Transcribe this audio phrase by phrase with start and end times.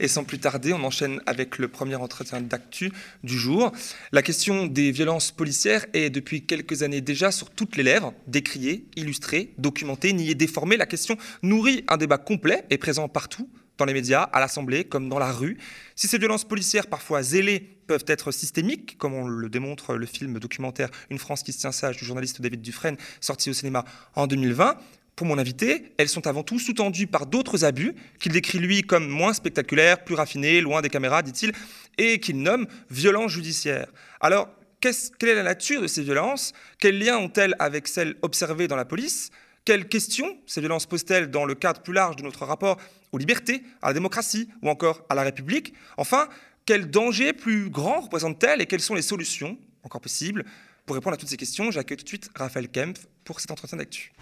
[0.00, 2.90] Et sans plus tarder, on enchaîne avec le premier entretien d'actu
[3.22, 3.70] du jour.
[4.10, 8.88] La question des violences policières est depuis quelques années déjà sur toutes les lèvres, décriée,
[8.96, 10.76] illustrée, documentée, niée, déformée.
[10.76, 15.08] La question nourrit un débat complet et présent partout, dans les médias, à l'Assemblée, comme
[15.08, 15.58] dans la rue.
[15.94, 20.90] Si ces violences policières, parfois zélées, peuvent être systémiques, comme le démontre le film documentaire
[21.08, 23.84] Une France qui se tient sage du journaliste David Dufresne, sorti au cinéma
[24.16, 24.76] en 2020,
[25.16, 29.08] pour mon invité, elles sont avant tout sous-tendues par d'autres abus qu'il décrit lui comme
[29.08, 31.52] moins spectaculaires, plus raffinés, loin des caméras, dit-il,
[31.98, 33.86] et qu'il nomme violences judiciaires.
[34.20, 34.48] Alors,
[34.80, 36.52] quelle est la nature de ces violences?
[36.78, 39.30] Quels liens ont-elles avec celles observées dans la police?
[39.64, 42.78] Quelles questions ces violences posent-elles dans le cadre plus large de notre rapport
[43.12, 45.72] aux libertés, à la démocratie ou encore à la République?
[45.96, 46.28] Enfin,
[46.66, 50.44] quels dangers plus grands représentent-elles et quelles sont les solutions encore possibles?
[50.84, 53.78] Pour répondre à toutes ces questions, j'accueille tout de suite Raphaël Kempf pour cet entretien
[53.78, 54.12] d'actu.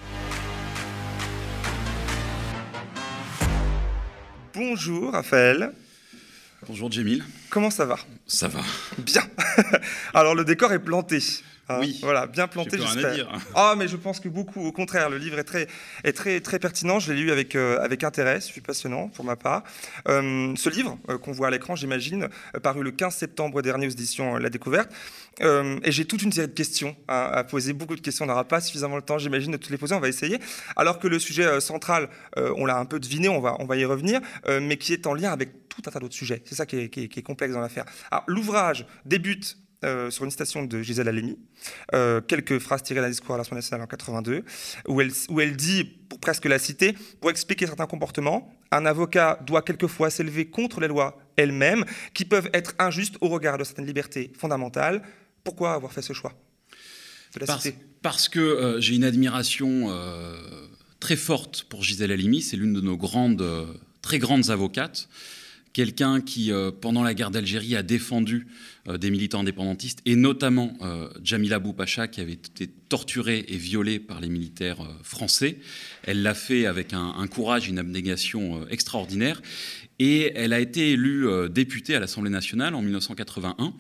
[4.55, 5.73] Bonjour Raphaël.
[6.69, 7.25] Bonjour Jamil.
[7.49, 7.97] Comment ça va?
[8.27, 8.61] Ça va.
[8.99, 9.23] Bien.
[10.15, 11.21] Alors le décor est planté.
[11.69, 11.99] Hein, oui.
[12.03, 13.29] Voilà, bien planté, j'espère.
[13.55, 15.69] Ah, mais je pense que beaucoup, au contraire, le livre est très,
[16.05, 16.99] est très, très pertinent.
[16.99, 19.63] Je l'ai lu avec, euh, avec intérêt, c'est passionnant pour ma part.
[20.09, 22.29] Euh, ce livre, euh, qu'on voit à l'écran, j'imagine,
[22.63, 24.91] paru le 15 septembre dernier aux éditions La Découverte.
[25.41, 28.25] et j'ai toute une série de questions à, poser, beaucoup de questions.
[28.25, 29.95] On n'aura pas suffisamment le temps, j'imagine, de toutes les poser.
[29.95, 30.39] On va essayer.
[30.77, 33.85] Alors que le sujet central, on l'a un peu deviné, on va, on va y
[33.85, 36.43] revenir, mais qui est en lien avec tout un tas d'autres sujets.
[36.45, 37.85] C'est ça qui est, qui est complexe dans l'affaire.
[38.11, 41.39] Alors, l'ouvrage débute euh, sur une station de Gisèle Halimi,
[41.95, 44.45] euh, quelques phrases tirées d'un discours à l'Assemblée nationale en 82,
[44.89, 49.41] où elle, où elle dit, pour presque la citer, pour expliquer certains comportements, un avocat
[49.47, 53.87] doit quelquefois s'élever contre les lois elles-mêmes, qui peuvent être injustes au regard de certaines
[53.87, 55.03] libertés fondamentales.
[55.45, 56.33] Pourquoi avoir fait ce choix?
[57.35, 57.69] De la parce,
[58.03, 59.91] parce que euh, j'ai une admiration
[61.01, 63.45] très forte pour Gisèle Halimi, c'est l'une de nos grandes,
[64.01, 65.09] très grandes avocates
[65.73, 68.47] quelqu'un qui, euh, pendant la guerre d'Algérie, a défendu
[68.89, 73.99] euh, des militants indépendantistes, et notamment euh, Jamila Boupacha, qui avait été torturée et violée
[73.99, 75.59] par les militaires français.
[76.05, 79.41] Elle l'a fait avec un, un, courage, une abnégation extraordinaire,
[79.99, 83.73] et elle a été élue députée à l'Assemblée nationale en 1981.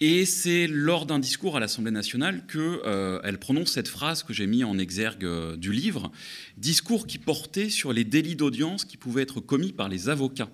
[0.00, 4.46] Et c'est lors d'un discours à l'Assemblée nationale qu'elle elle prononce cette phrase que j'ai
[4.46, 6.12] mis en exergue du livre,
[6.56, 10.50] discours qui portait sur les délits d'audience qui pouvaient être commis par les avocats.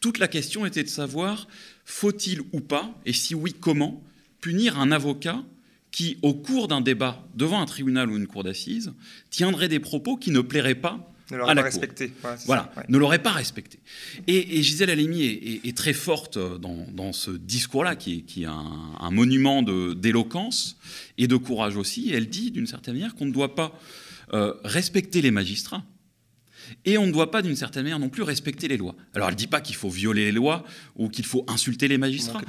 [0.00, 1.48] Toute la question était de savoir,
[1.84, 4.02] faut-il ou pas, et si oui, comment,
[4.40, 5.42] punir un avocat
[5.90, 8.92] qui, au cours d'un débat devant un tribunal ou une cour d'assises,
[9.30, 12.12] tiendrait des propos qui ne plairaient pas à la respecté.
[12.46, 13.78] Voilà, ne l'aurait pas respecté.
[14.26, 20.76] Et, Gisèle Halimi est, très forte dans, ce discours-là, qui, est, un, monument d'éloquence
[21.18, 22.10] et de courage aussi.
[22.12, 23.78] Elle dit, d'une certaine manière, qu'on ne doit pas
[24.32, 25.82] euh, respecter les magistrats,
[26.84, 28.94] et on ne doit pas, d'une certaine manière, non plus respecter les lois.
[29.14, 30.64] Alors, elle ne dit pas qu'il faut violer les lois
[30.96, 32.42] ou qu'il faut insulter les magistrats,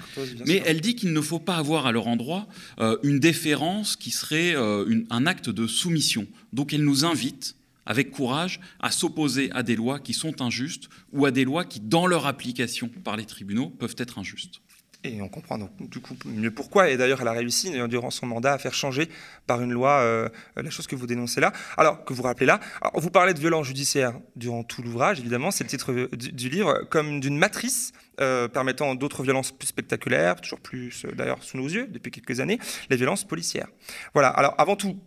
[0.46, 2.48] mais elle dit qu'il ne faut pas avoir à leur endroit
[2.80, 6.28] euh, une déférence qui serait euh, un acte de soumission.
[6.54, 11.26] Donc, elle nous invite avec courage à s'opposer à des lois qui sont injustes ou
[11.26, 14.62] à des lois qui, dans leur application par les tribunaux, peuvent être injustes.
[15.06, 16.90] Et on comprend donc du coup mieux pourquoi.
[16.90, 19.08] Et d'ailleurs, elle a réussi durant son mandat à faire changer
[19.48, 20.28] par une loi euh,
[20.58, 21.54] la chose que vous dénoncez là.
[21.78, 22.60] Alors, que vous rappelez là.
[22.82, 26.50] Alors, vous parlez de violence judiciaire durant tout l'ouvrage, évidemment, c'est le titre euh, du,
[26.50, 31.68] livre, comme d'une matrice euh, permettant d'autres violences plus spectaculaires, toujours plus d'ailleurs sous nos
[31.68, 33.70] yeux depuis quelques années, les violences policières.
[34.14, 34.28] Voilà.
[34.28, 35.00] Alors, avant tout,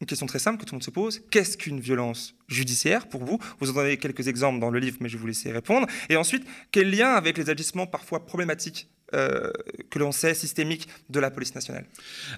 [0.00, 1.22] une question très simple que tout le monde se pose.
[1.30, 3.38] Qu'est-ce qu'une violence judiciaire pour vous?
[3.60, 5.86] Vous en donnez quelques exemples dans le livre, mais je vais vous laisser répondre.
[6.08, 9.52] Et ensuite, quel lien avec les agissements parfois problématiques euh,
[9.90, 11.86] que l'on sait systémique de la police nationale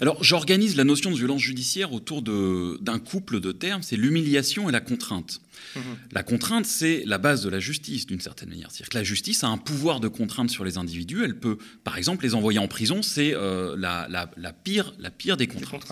[0.03, 4.73] Alors j'organise la notion de violence judiciaire autour d'un couple de termes, c'est l'humiliation et
[4.73, 5.41] la contrainte.
[5.77, 5.83] Mhm.
[6.13, 8.71] La contrainte, c'est la base de la justice d'une certaine manière.
[8.71, 11.25] C'est-à-dire que la justice a un pouvoir de contrainte sur les individus.
[11.25, 13.01] Elle peut, par exemple, les envoyer en prison.
[13.03, 15.87] C'est euh, la, pire, la pire des contraintes.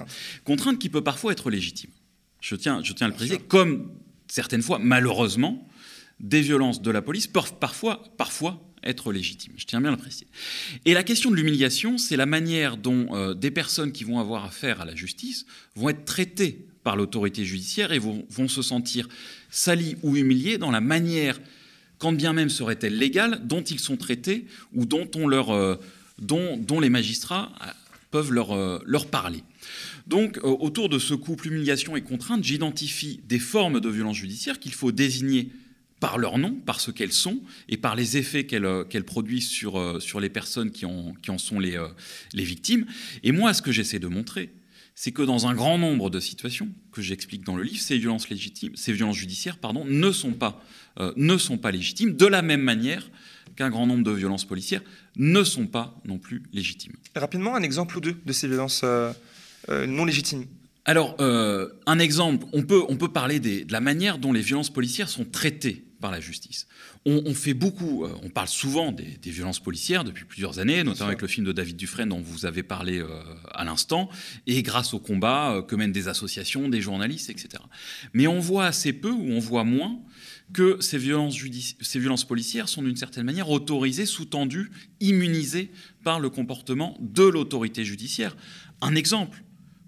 [0.44, 1.91] Contrainte qui peut parfois être légitime.
[2.41, 3.38] Je tiens, je tiens à le préciser.
[3.38, 3.92] Comme
[4.28, 5.66] certaines fois, malheureusement,
[6.20, 9.52] des violences de la police peuvent parfois, parfois être légitime.
[9.56, 10.27] Je tiens bien à le préciser.
[10.84, 14.44] Et la question de l'humiliation, c'est la manière dont euh, des personnes qui vont avoir
[14.44, 19.09] affaire à la justice vont être traitées par l'autorité judiciaire et vont, se sentir
[19.50, 21.41] salies ou humiliées dans la manière,
[21.98, 25.77] quand bien même serait-elle légale, dont ils sont traités ou dont, on leur, euh,
[26.18, 27.71] dont, dont, les magistrats euh,
[28.12, 28.56] peuvent leur,
[28.86, 29.42] leur parler.
[30.06, 34.72] Donc, autour de ce couple humiliation et contrainte, j'identifie des formes de violence judiciaire qu'il
[34.72, 35.50] faut désigner
[36.01, 39.78] par leur nom, par ce qu'elles sont, et par les effets qu'elles euh, produisent sur,
[39.78, 41.89] euh, sur les personnes qui, ont, qui en sont les, euh,
[42.34, 42.87] les victimes.
[43.22, 44.53] Et moi, ce que j'essaie de montrer,
[44.95, 48.28] c'est que dans un grand nombre de situations que j'explique dans le livre, ces violences,
[48.28, 50.65] légitimes, ces violences judiciaires pardon, ne, sont pas,
[51.16, 52.16] ne sont pas légitimes.
[52.16, 53.10] De la même manière,
[53.57, 54.81] qu'un grand nombre de violences policières
[55.16, 56.95] ne sont pas non plus légitimes.
[57.15, 58.87] Rapidement, un exemple ou deux de ces violences
[59.69, 60.47] non légitimes
[60.86, 64.71] alors, euh, un exemple, on peut, on peut parler de la manière dont les violences
[64.71, 66.68] policières sont traitées par la justice.
[67.06, 71.22] On, fait beaucoup, euh, on parle souvent des, violences policières depuis plusieurs années, notamment avec
[71.22, 73.09] le film de David Dufresne dont vous avez parlé euh,
[73.53, 74.09] à l'instant,
[74.47, 77.62] et grâce au combat que mènent des associations, des journalistes, etc.
[78.12, 79.98] Mais on voit assez peu, ou on voit moins,
[80.53, 81.36] que ces violences,
[81.80, 85.72] ces violences policières sont d'une certaine manière autorisées, sous-tendues, immunisées
[86.04, 88.36] par le comportement de l'autorité judiciaire.
[88.80, 89.42] Un exemple,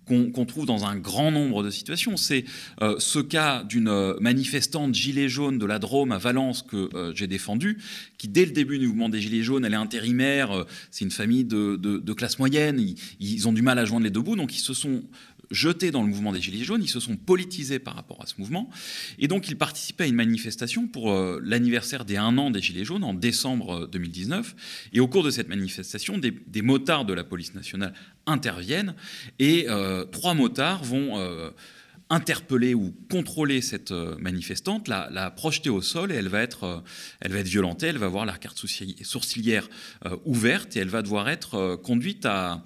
[0.09, 2.17] qu'on trouve dans un grand nombre de situations.
[2.17, 2.45] C'est
[2.83, 7.13] euh, ce cas d'une euh, manifestante gilet jaune de la Drôme à Valence que euh,
[7.15, 7.79] j'ai défendu,
[8.17, 11.45] qui dès le début du mouvement des gilets jaunes, elle est intérimaire, c'est une famille
[11.45, 14.61] de, classe moyenne, ils, ils, ont du mal à joindre les deux bouts, donc ils
[14.61, 15.03] se sont
[15.51, 18.35] jetés dans le mouvement des Gilets jaunes, ils se sont politisés par rapport à ce
[18.39, 18.71] mouvement,
[19.19, 22.85] et donc ils participaient à une manifestation pour euh, l'anniversaire des un an des Gilets
[22.85, 27.25] jaunes en décembre 2019, euh, et au cours de cette manifestation, des, motards de la
[27.25, 27.95] police nationale
[28.27, 28.95] interviennent,
[29.39, 31.19] et euh, trois motards vont
[32.11, 36.81] interpeller ou contrôler cette euh, manifestante, la, projeter au sol et elle va être, euh,
[37.21, 38.65] elle va être violentée, elle va avoir la carte
[39.03, 39.69] sourcilière
[40.07, 42.65] euh, ouverte et elle va devoir être conduite à,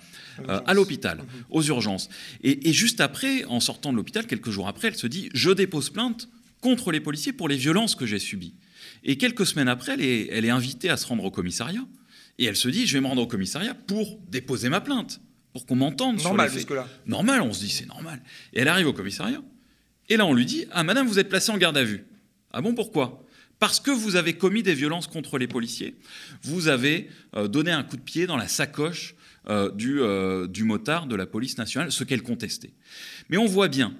[0.49, 1.25] à l'hôpital, mhm.
[1.51, 2.09] aux urgences.
[2.43, 5.91] Et, juste après, en sortant de l'hôpital, quelques jours après, elle se dit Je dépose
[5.91, 6.29] plainte
[6.61, 8.55] contre les policiers pour les violences que j'ai subies.
[9.05, 11.85] Et quelques semaines après, elle est, elle est invitée à se rendre au commissariat.
[12.39, 15.21] Et elle se dit Je vais me rendre au commissariat pour déposer ma plainte
[15.53, 18.23] pour qu'on m'entende normal, sur les là Normal, on se dit c'est normal.
[18.53, 19.43] Et elle arrive au commissariat.
[20.09, 22.05] Et là, on lui dit Ah, madame, vous êtes placée en garde à vue.
[22.53, 23.25] Ah bon, pourquoi?
[23.59, 25.97] Parce que vous avez commis des violences contre les policiers.
[26.43, 29.15] Vous avez euh, donné un coup de pied dans la sacoche
[29.49, 32.73] euh, du, euh, du motard de la police nationale, ce qu'elle contestait.
[33.29, 33.95] Mais on voit bien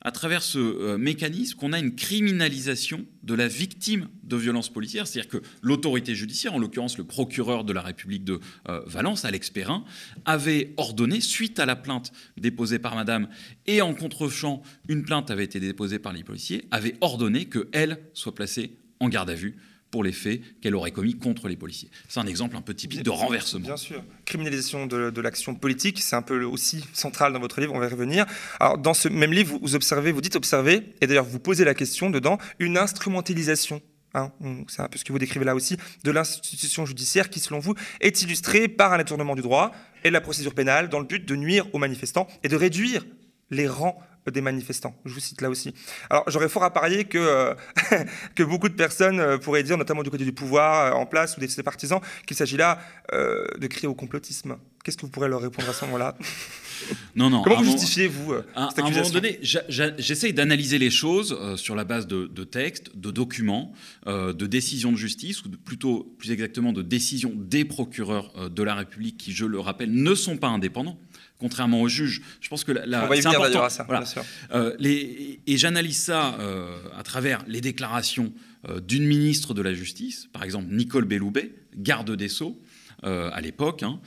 [0.00, 5.06] à travers ce euh, mécanisme qu'on a une criminalisation de la victime de violences policières,
[5.06, 9.50] c'est-à-dire que l'autorité judiciaire, en l'occurrence le procureur de la République de euh, Valence, Alex
[9.50, 9.84] Perrin,
[10.24, 13.28] avait ordonné, suite à la plainte déposée par Madame,
[13.66, 18.34] et en contre-champ, une plainte avait été déposée par les policiers, avait ordonné qu'elle soit
[18.34, 19.56] placée en garde à vue
[19.90, 21.90] pour les faits qu'elle aurait commis contre les policiers.
[22.08, 23.64] C'est un exemple un peu typique de renversement.
[23.64, 24.02] Bien sûr.
[24.24, 27.90] Criminalisation de, l'action politique, c'est un peu aussi central dans votre livre, on va y
[27.90, 28.26] revenir.
[28.60, 31.74] Alors, dans ce même livre, vous observez, vous dites observer, et d'ailleurs vous posez la
[31.74, 33.80] question dedans, une instrumentalisation
[34.14, 34.32] Hein,
[34.68, 37.74] c'est un peu ce que vous décrivez là aussi, de l'institution judiciaire qui, selon vous,
[38.00, 41.26] est illustrée par un détournement du droit et de la procédure pénale dans le but
[41.26, 43.04] de nuire aux manifestants et de réduire
[43.50, 44.00] les rangs
[44.30, 44.94] des manifestants.
[45.04, 45.74] Je vous cite là aussi.
[46.10, 47.54] Alors j'aurais fort à parier que, euh,
[48.34, 51.36] que beaucoup de personnes euh, pourraient dire, notamment du côté du pouvoir euh, en place
[51.36, 52.78] ou des partisans, qu'il s'agit là
[53.12, 54.56] de crier au complotisme.
[54.84, 56.16] Qu'est-ce que vous pourrez leur répondre à ce moment-là?
[57.16, 57.42] Non, non.
[57.42, 62.44] Comment vous justifiez-vous À un moment donné, j'essaye d'analyser les choses sur la base de,
[62.44, 63.72] textes, de documents,
[64.06, 69.16] de décisions de justice, ou plutôt, plus exactement, de décisions des procureurs de la République
[69.16, 71.00] qui, je le rappelle, ne sont pas indépendants
[71.38, 72.22] contrairement aux juges.
[72.40, 74.24] Je pense que la, On va y venir à ça, bien sûr.
[74.52, 78.32] Euh, les, et j'analyse ça euh, à travers les déclarations
[78.68, 82.60] euh, d'une ministre de la Justice, par exemple Nicole Belloubet, garde des Sceaux,
[83.04, 84.00] à l'époque, hein,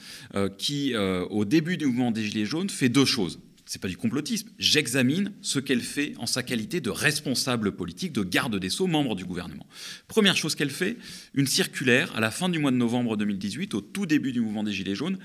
[0.58, 3.40] qui, au début du mouvement des Gilets jaunes, fait deux choses.
[3.64, 4.50] C'est pas du complotisme.
[4.58, 9.14] J'examine ce qu'elle fait en sa qualité de responsable politique, de garde des Sceaux, membre
[9.14, 9.66] du gouvernement.
[10.08, 10.98] Première chose qu'elle fait,
[11.32, 14.62] une circulaire à la fin du mois de novembre 2018, au tout début du mouvement
[14.62, 15.18] des Gilets jaunes.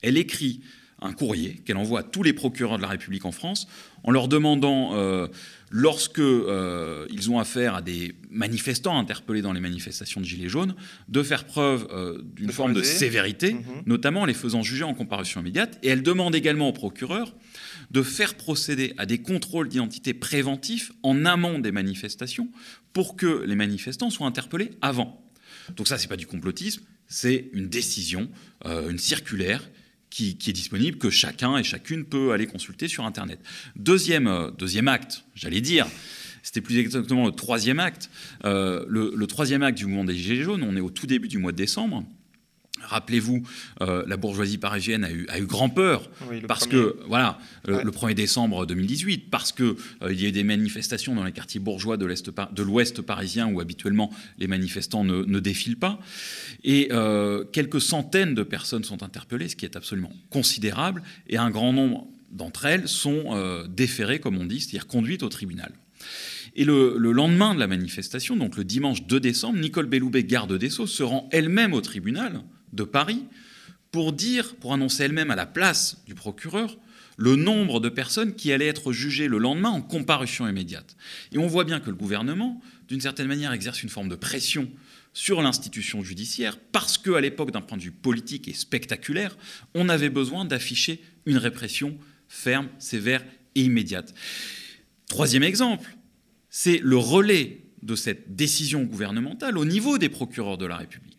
[0.00, 0.62] Elle écrit
[1.02, 3.68] un courrier qu'elle envoie à tous les procureurs de la République en France
[4.04, 5.26] en leur demandant, euh,
[5.70, 10.74] lorsque euh, ils ont affaire à des manifestants interpellés dans les manifestations de Gilets jaunes,
[11.08, 13.62] de faire preuve euh, d'une forme de sévérité, mhm.
[13.86, 15.78] notamment en les faisant juger en comparution immédiate.
[15.82, 17.34] Et elle demande également aux procureurs
[17.90, 22.48] de faire procéder à des contrôles d'identité préventifs en amont des manifestations
[22.92, 25.24] pour que les manifestants soient interpellés avant.
[25.76, 28.28] Donc ça, c'est pas du complotisme, c'est une décision,
[28.64, 29.68] une circulaire
[30.10, 33.38] qui, est disponible, que chacun et chacune peut aller consulter sur Internet.
[33.76, 35.86] Deuxième, euh, deuxième acte, j'allais dire,
[36.42, 38.10] c'était plus exactement le troisième acte.
[38.44, 41.28] Euh, le, le, troisième acte du mouvement des Gilets jaunes, on est au tout début
[41.28, 42.04] du mois de décembre.
[42.82, 43.42] Rappelez-vous,
[43.82, 46.10] euh, la bourgeoisie parisienne a eu, a eu grand peur
[46.48, 50.44] parce que voilà le, 1er décembre 2018 parce que euh, il y a eu des
[50.44, 55.40] manifestations dans les quartiers bourgeois de l'est de l'Ouest parisien où habituellement les manifestants ne,
[55.40, 56.00] défilent pas.
[56.64, 61.50] Et euh, quelques centaines de personnes sont interpellées, ce qui est absolument considérable et un
[61.50, 65.72] grand nombre d'entre elles sont déférées comme on dit, c'est-à-dire conduites au tribunal.
[66.56, 70.56] Et le, le, lendemain de la manifestation, donc le dimanche 2 décembre, Nicole Belloubet, garde
[70.56, 73.24] des Sceaux, se rend elle-même au tribunal de Paris
[73.90, 76.76] pour dire, pour annoncer elle-même à la place du procureur,
[77.16, 80.96] le nombre de personnes qui allaient être jugées le lendemain en comparution immédiate.
[81.32, 84.70] Et on voit bien que le gouvernement, d'une certaine manière, exerce une forme de pression
[85.12, 89.36] sur l'institution judiciaire parce qu'à l'époque, d'un point de vue politique et spectaculaire,
[89.74, 91.98] on avait besoin d'afficher une répression
[92.28, 93.24] ferme, sévère
[93.54, 94.14] et immédiate.
[95.08, 95.96] Troisième exemple,
[96.48, 101.09] c'est le relais de cette décision gouvernementale au niveau des procureurs de la République.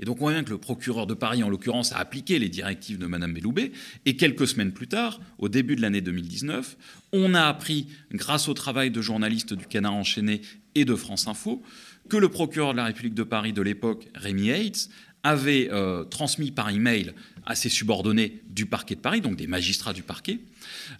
[0.00, 2.48] Et donc on voit bien que le procureur de Paris, en l'occurrence, a appliqué les
[2.48, 3.72] directives de Mme Belloubet,
[4.06, 6.76] et quelques semaines plus tard, au début de l'année 2019,
[7.12, 10.42] on a appris, grâce au travail de journalistes du Canard enchaîné
[10.74, 11.62] et de France Info,
[12.08, 14.88] que le procureur de la République de Paris de l'époque, Rémi Hates,
[15.22, 17.12] avait euh, transmis par email
[17.44, 20.38] à ses subordonnés du parquet de Paris, donc des magistrats du parquet,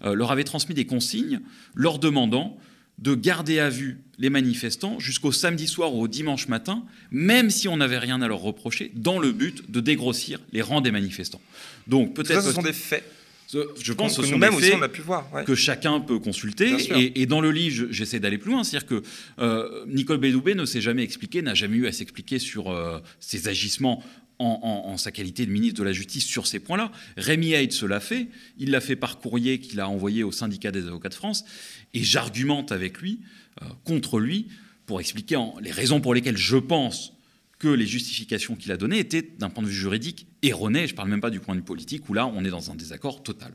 [0.03, 1.39] euh, leur avait transmis des consignes
[1.73, 2.57] leur demandant
[3.01, 7.67] de garder à vue les manifestants jusqu'au samedi soir ou au dimanche matin, même si
[7.67, 11.41] on n'avait rien à leur reprocher, dans le but de dégrossir les rangs des manifestants.
[11.87, 12.43] Donc peut-être.
[12.43, 13.03] Ce sont des faits.
[13.51, 16.75] Je pense que des faits on a pu voir, que chacun peut consulter.
[17.15, 18.63] Et, dans le livre, j'essaie d'aller plus loin.
[18.63, 19.03] C'est-à-dire que
[19.39, 23.47] euh, Nicole Bédoubé ne s'est jamais expliqué, n'a jamais eu à s'expliquer sur euh, ses
[23.47, 24.03] agissements
[24.39, 26.91] en, sa qualité de ministre de la Justice sur ces points-là.
[27.17, 28.29] Rémi Haid se l'a fait.
[28.57, 31.45] Il l'a fait par courrier qu'il a envoyé au syndicat des avocats de France.
[31.93, 33.19] Et j'argumente avec lui,
[33.61, 34.47] euh, contre lui,
[34.85, 37.13] pour expliquer les raisons pour lesquelles je pense
[37.59, 40.87] que les justifications qu'il a données étaient, d'un point de vue juridique, erronées.
[40.87, 42.71] Je ne parle même pas du point de vue politique, où là, on est dans
[42.71, 43.53] un désaccord total.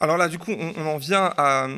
[0.00, 1.68] Alors là, du coup, on, en vient à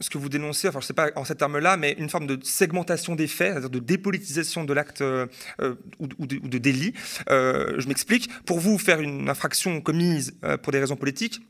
[0.00, 2.26] ce que vous dénoncez, enfin je ne sais pas en ces termes-là, mais une forme
[2.26, 5.26] de segmentation des faits, c'est-à-dire de dépolitisation de l'acte euh,
[5.98, 6.94] ou, de, délit.
[7.30, 8.30] Euh, je m'explique.
[8.44, 11.40] Pour vous, faire une infraction commise pour des raisons politiques,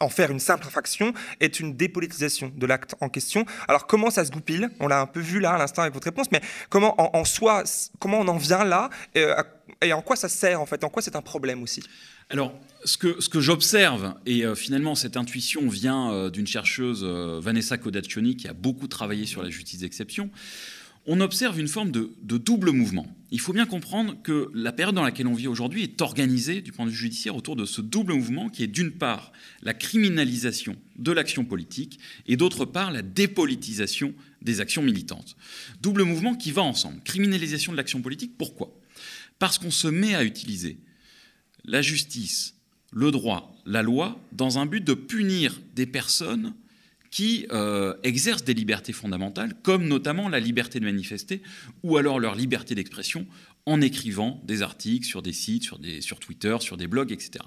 [0.00, 3.44] en faire une simple infraction est une dépolitisation de l'acte en question.
[3.68, 4.68] Alors comment ça se goupille?
[4.80, 7.62] On l'a un peu vu là à l'instant avec votre réponse, mais comment en, soi,
[7.98, 9.34] comment on en vient là euh,
[9.82, 10.82] et, en quoi ça sert en fait?
[10.84, 11.82] En quoi c'est un problème aussi?
[12.30, 18.36] Alors, ce que, j'observe, et euh, finalement cette intuition vient euh, d'une chercheuse, Vanessa Codaccioni,
[18.36, 20.30] qui a beaucoup travaillé sur la justice d'exception,
[21.06, 23.06] on observe une forme de, double mouvement.
[23.30, 26.72] Il faut bien comprendre que la période dans laquelle on vit aujourd'hui est organisée du
[26.72, 30.76] point de vue judiciaire autour de ce double mouvement qui est d'une part la criminalisation
[30.96, 35.36] de l'action politique et d'autre part la dépolitisation des actions militantes.
[35.80, 37.00] Double mouvement qui va ensemble.
[37.04, 38.74] Criminalisation de l'action politique, pourquoi?
[39.38, 40.78] Parce qu'on se met à utiliser
[41.64, 42.54] la justice,
[42.92, 46.54] le droit, la loi dans un but de punir des personnes
[47.10, 51.42] qui euh, exercent des libertés fondamentales, comme notamment la liberté de manifester,
[51.84, 53.26] ou alors leur liberté d'expression,
[53.66, 55.62] en écrivant des articles sur des sites,
[56.00, 57.44] sur, Twitter, sur des blogs, etc.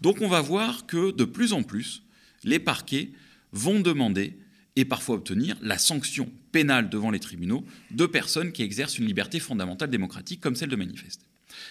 [0.00, 2.02] Donc on va voir que de plus en plus,
[2.42, 3.10] les parquets
[3.52, 4.36] vont demander
[4.76, 9.38] et parfois obtenir la sanction pénale devant les tribunaux de personnes qui exercent une liberté
[9.38, 11.24] fondamentale démocratique comme celle de manifester.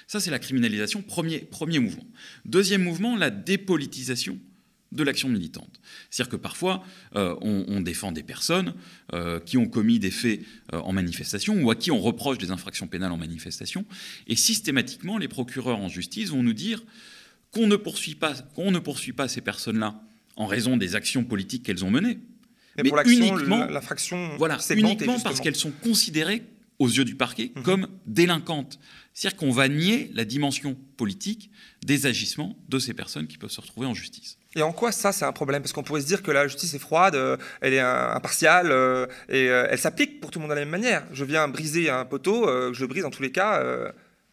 [0.08, 2.06] Ça, c'est la criminalisation, premier, premier mouvement.
[2.46, 4.40] Deuxième mouvement, la dépolitisation
[4.94, 5.80] de l'action militante.
[6.10, 6.84] C'est-à-dire que parfois,
[7.16, 8.76] euh, on, défend des personnes
[9.14, 12.52] euh, qui ont commis des faits euh, en manifestation ou à qui on reproche des
[12.52, 13.86] infractions pénales en manifestation,
[14.28, 16.84] et systématiquement, les procureurs en justice vont nous dire
[17.52, 20.00] qu'on ne poursuit pas, qu'on ne poursuit pas ces personnes-là
[20.36, 22.20] en raison des actions politiques qu'elles ont menées,
[22.78, 26.44] mais, uniquement, l'infraction, voilà, uniquement parce qu'elles sont considérées
[26.80, 27.64] aux yeux du parquet mhm.
[27.64, 28.80] comme délinquantes.
[29.14, 31.52] C'est-à-dire qu'on va nier la dimension politique
[31.84, 34.38] des agissements de ces personnes qui peuvent se retrouver en justice.
[34.56, 35.62] Et en quoi ça, c'est un problème?
[35.62, 39.08] Parce qu'on pourrait se dire que la justice est froide, euh, elle est impartiale, euh,
[39.30, 41.04] et euh, elle s'applique pour tout le monde de la même manière.
[41.12, 43.64] Je viens briser un poteau, je le brise dans tous les cas,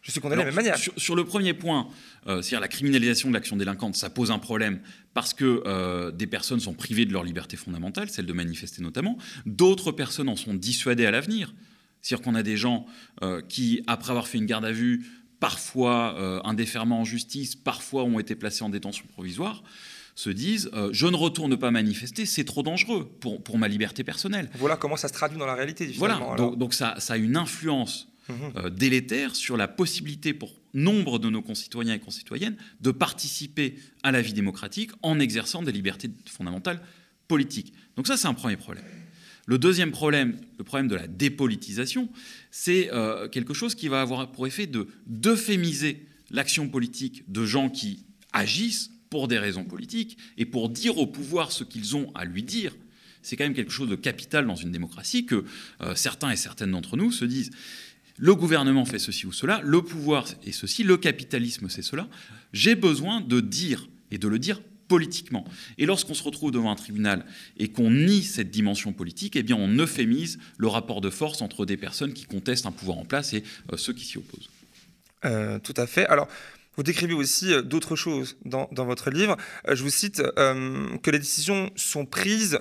[0.01, 0.77] je suis condamné de la même manière.
[0.77, 1.87] Sur, le premier point,
[2.25, 4.79] c'est-à-dire la criminalisation de l'action délinquante, ça pose un problème
[5.13, 9.17] parce que des personnes sont privées de leur liberté fondamentale, celle de manifester notamment.
[9.45, 11.53] D'autres personnes en sont dissuadées à l'avenir.
[12.01, 12.85] C'est-à-dire qu'on a des gens
[13.47, 15.05] qui, après avoir fait une garde à vue,
[15.39, 19.63] parfois un déferment en justice, parfois ont été placés en détention provisoire
[20.15, 24.03] se disent euh, je ne retourne pas manifester, c'est trop dangereux pour, pour ma liberté
[24.03, 24.49] personnelle.
[24.55, 25.87] Voilà comment ça se traduit dans la réalité.
[25.97, 31.19] Voilà, donc, donc, ça, ça, a une influence euh, délétère sur la possibilité pour nombre
[31.19, 36.09] de nos concitoyens et concitoyennes de participer à la vie démocratique en exerçant des libertés
[36.27, 36.81] fondamentales
[37.27, 37.73] politiques.
[37.95, 38.85] Donc ça, c'est un premier problème.
[39.51, 42.07] Le deuxième problème, le problème de la dépolitisation,
[42.51, 47.69] c'est euh, quelque chose qui va avoir pour effet de d'euphémiser l'action politique de gens
[47.69, 52.23] qui agissent pour des raisons politiques et pour dire au pouvoir ce qu'ils ont à
[52.23, 52.73] lui dire,
[53.23, 55.43] c'est quand même quelque chose de capital dans une démocratie que
[55.81, 57.51] euh, certains et certaines d'entre nous se disent
[58.15, 62.07] le gouvernement fait ceci ou cela, le pouvoir est ceci, le capitalisme c'est cela.
[62.53, 65.45] J'ai besoin de dire et de le dire politiquement.
[65.77, 69.55] Et lorsqu'on se retrouve devant un tribunal et qu'on nie cette dimension politique, eh bien
[69.55, 73.31] on euphémise le rapport de force entre des personnes qui contestent un pouvoir en place
[73.31, 74.49] et euh, ceux qui s'y opposent.
[75.23, 76.05] Euh, tout à fait.
[76.07, 76.27] Alors,
[76.75, 79.37] vous décrivez aussi euh, d'autres choses dans, votre livre.
[79.65, 82.59] Je vous cite que les décisions sont prises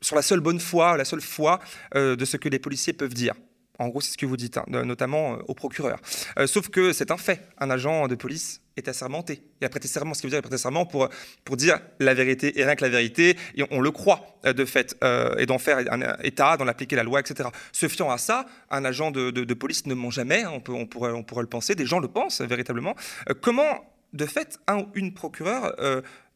[0.00, 1.60] sur la seule bonne foi, la seule foi
[1.94, 3.34] de ce que les policiers peuvent dire.
[3.78, 5.98] En gros, c'est ce que vous dites, hein, notamment au procureur.
[6.46, 7.46] sauf que c'est un fait.
[7.58, 9.42] Un agent de police est assermenté.
[9.60, 11.08] Il a prêté serment, ce qui veut dire prêté serment pour,
[11.44, 14.64] pour dire la vérité et rien que la vérité, et on, le croit euh, de
[14.64, 17.48] fait, euh, et d'en faire un état, d'en appliquer la loi, etc.
[17.72, 20.72] Se fiant à ça, un agent de, de, police ne ment jamais, hein, on, peut,
[20.72, 22.96] on, pourrait, on pourrait le penser, des gens le pensent véritablement.
[23.28, 25.74] Euh, comment, de fait, un ou une procureure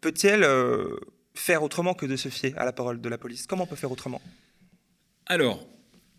[0.00, 0.46] peut-elle
[1.34, 3.46] faire autrement que de se fier à la parole de la police?
[3.46, 4.20] Comment on peut faire autrement?
[5.26, 5.64] Alors,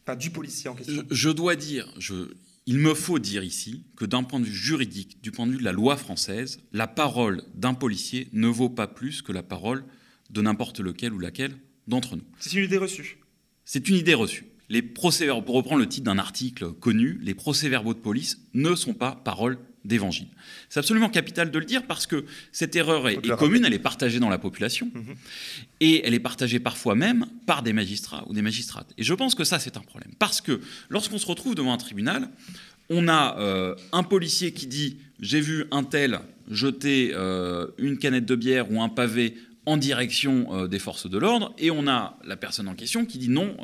[0.05, 1.03] Enfin, du policier en question.
[1.09, 2.33] Je, je dois dire, je,
[2.65, 5.57] il me faut dire ici que d'un point de vue juridique, du point de vue
[5.57, 9.83] de la loi française, la parole d'un policier ne vaut pas plus que la parole
[10.29, 12.23] de n'importe lequel ou laquelle d'entre nous.
[12.39, 13.17] C'est une idée reçue.
[13.65, 14.45] C'est une idée reçue.
[14.69, 18.93] Les procès pour reprendre le titre d'un article connu, les procès-verbaux de police ne sont
[18.93, 20.27] pas paroles d'évangile.
[20.69, 24.19] C'est absolument capital de le dire parce que cette erreur est, commune, elle est partagée
[24.19, 25.15] dans la population mhm.
[25.79, 28.91] et elle est partagée parfois même par des magistrats ou des magistrates.
[28.97, 30.11] Et je pense que ça, c'est un problème.
[30.19, 30.59] Parce que
[30.89, 32.29] lorsqu'on se retrouve devant un tribunal,
[32.89, 36.19] on a euh, un policier qui dit J'ai vu un tel
[36.49, 41.17] jeter euh, une canette de bière ou un pavé en direction euh, des forces de
[41.17, 43.55] l'ordre, et on a la personne en question qui dit Non,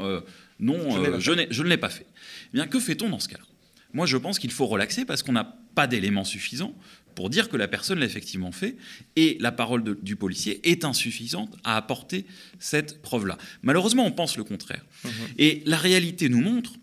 [0.60, 2.06] non je, je ne l'ai pas fait.
[2.54, 3.44] Eh bien, que fait-on dans ce cas-là?
[3.96, 6.76] Moi, je pense qu'il faut relaxer parce qu'on n'a pas d'éléments suffisants
[7.16, 8.76] pour dire que la personne l'a effectivement fait,
[9.16, 12.26] et la parole du policier est insuffisante à apporter
[12.60, 13.38] cette preuve-là.
[13.64, 14.86] Malheureusement, on pense le contraire.
[15.06, 15.12] Mhm.
[15.38, 16.74] Et la réalité nous montre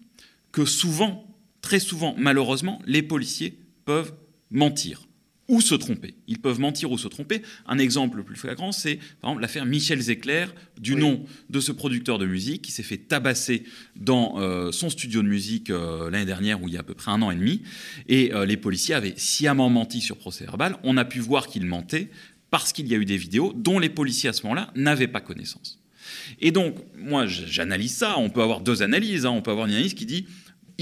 [0.53, 1.29] que souvent,
[1.61, 4.15] très souvent, malheureusement, les policiers peuvent
[4.51, 5.03] mentir
[5.49, 6.15] ou se tromper.
[6.29, 7.43] Ils peuvent mentir ou se tromper.
[7.67, 10.47] Un exemple le plus flagrant, c'est par exemple l'affaire Michel Zecler,
[10.79, 13.65] du nom de ce producteur de musique qui s'est fait tabasser
[13.97, 16.95] dans euh, son studio de musique euh, l'année dernière, où il y a à peu
[16.95, 17.63] près un an et demi.
[18.09, 20.77] Et euh, les policiers avaient sciemment menti sur procès verbal.
[20.85, 22.09] On a pu voir qu'ils mentaient
[22.51, 25.21] parce qu'il y a eu des vidéos dont les policiers à ce moment-là n'avaient pas
[25.21, 25.79] connaissance.
[26.41, 28.19] Et donc, moi, j'analyse ça.
[28.19, 29.27] On peut avoir deux analyses.
[29.27, 29.31] Hein.
[29.31, 30.27] On peut avoir une analyse qui dit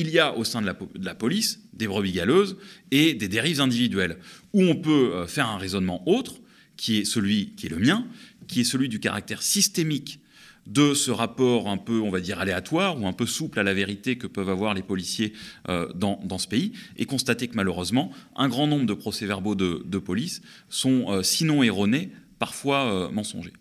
[0.01, 2.57] il y a au sein de la, police des brebis galeuses
[2.91, 4.19] et des dérives individuelles,
[4.53, 6.41] où on peut euh, faire un raisonnement autre,
[6.77, 8.07] qui est celui qui est le mien,
[8.49, 10.21] qui est celui du caractère systémique
[10.67, 13.75] de ce rapport un peu, on va dire, aléatoire ou un peu souple à la
[13.75, 15.33] vérité que peuvent avoir les policiers
[15.69, 20.43] euh, dans, ce pays, et constater que malheureusement, un grand nombre de procès-verbaux de, police
[20.69, 23.53] sont, euh, sinon erronés, parfois mensongers.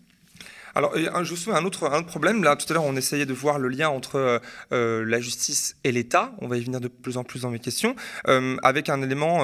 [0.75, 2.43] Alors, je me souviens un autre, un autre problème.
[2.43, 4.39] Là, tout à l'heure, on essayait de voir le lien entre euh,
[4.71, 6.31] euh, la justice et l'État.
[6.39, 7.95] On va y venir de plus en plus dans mes questions,
[8.27, 9.39] euh, avec un élément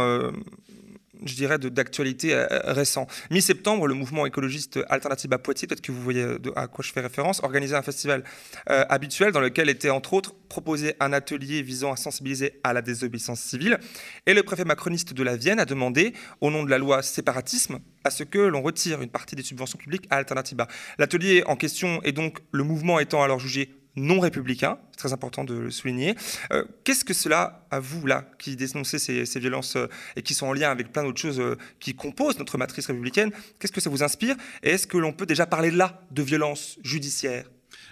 [1.26, 3.08] je dirais, d'actualité euh, récent.
[3.32, 7.02] Mi-septembre, le mouvement écologiste Alternative à Poitiers, peut-être que vous voyez à quoi je fais
[7.02, 8.24] référence, organisait un festival
[8.70, 12.82] euh, habituel dans lequel était entre autres proposé un atelier visant à sensibiliser à la
[12.82, 13.80] désobéissance civile.
[14.26, 17.80] Et le préfet macroniste de la Vienne a demandé, au nom de la loi séparatisme,
[18.04, 20.68] à ce que l'on retire une partie des subventions publiques à Alternativa.
[20.98, 25.44] L'atelier en question est donc le mouvement étant alors jugé non républicain, c'est très important
[25.44, 26.16] de le souligner.
[26.52, 30.48] Euh, qu'est-ce que cela, à vous, là, qui dénoncez ces, violences euh, et qui sont
[30.48, 33.90] en lien avec plein d'autres choses euh, qui composent notre matrice républicaine, qu'est-ce que ça
[33.90, 37.46] vous inspire Et est-ce que l'on peut déjà parler là de violence judiciaire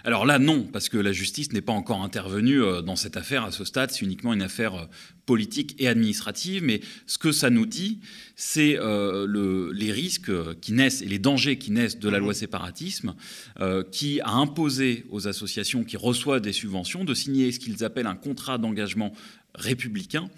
[0.04, 3.50] alors là, non, parce que la justice n'est pas encore intervenue dans cette affaire à
[3.50, 3.90] ce stade.
[3.90, 4.88] C'est uniquement une affaire
[5.26, 6.62] politique et administrative.
[6.62, 8.00] Mais ce que ça nous dit,
[8.36, 13.14] c'est euh, les risques qui naissent et les dangers qui naissent de la loi séparatisme,
[13.60, 18.06] euh, qui a imposé aux associations qui reçoivent des subventions de signer ce qu'ils appellent
[18.06, 19.12] un contrat d'engagement
[19.54, 20.28] républicain,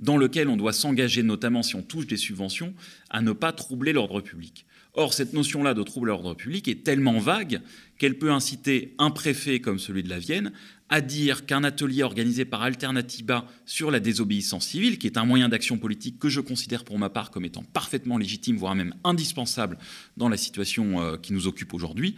[0.00, 2.74] dans lequel on doit s'engager, notamment si on touche des subventions,
[3.10, 4.66] à ne pas troubler l'ordre public.
[4.96, 7.60] Or, cette notion-là de trouble à l'ordre public est tellement vague
[7.98, 10.52] qu'elle peut inciter un préfet comme celui de la Vienne
[10.88, 15.48] à dire qu'un atelier organisé par Alternativa sur la désobéissance civile, qui est un moyen
[15.48, 19.78] d'action politique que je considère pour ma part comme étant parfaitement légitime, voire même indispensable
[20.16, 22.14] dans la situation euh, qui nous occupe aujourd'hui,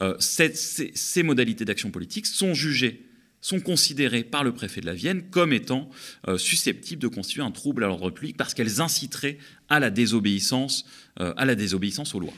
[0.00, 3.09] euh, ces modalités d'action politique sont jugées
[3.40, 5.88] sont considérées par le préfet de la Vienne comme étant
[6.28, 10.84] euh, susceptibles de constituer un trouble à l'ordre public parce qu'elles inciteraient à la désobéissance,
[11.20, 12.34] euh, à la désobéissance aux lois.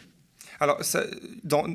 [0.60, 0.80] Alors,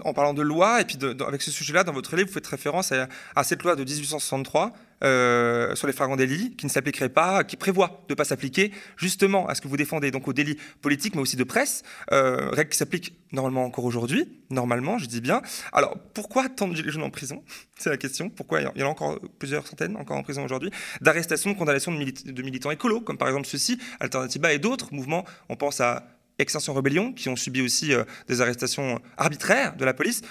[0.05, 2.93] en parlant de loi, et puis avec ce sujet-là, dans votre livre, vous faites référence
[2.93, 7.55] à, cette loi de 1863 euh, sur les flagrants délits, qui ne s'appliquerait pas, qui
[7.55, 11.15] prévoit de ne pas s'appliquer justement à ce que vous défendez, donc aux délits politiques,
[11.15, 15.41] mais aussi de presse, euh, règle qui s'applique normalement encore aujourd'hui, normalement, je dis bien.
[15.73, 17.43] Alors, pourquoi tant de jeunes en prison?
[17.77, 18.29] C'est la question.
[18.29, 18.61] Pourquoi?
[18.61, 22.31] Il y en a encore plusieurs centaines encore en prison aujourd'hui D'arrestations, de condamnations de,
[22.31, 25.25] de militants écolos, comme par exemple ceux-ci, Alternativa et d'autres mouvements.
[25.49, 26.07] On pense à
[26.39, 30.21] Extinction Rebellion, qui ont subi aussi euh, des arrestations arbitraires de la police.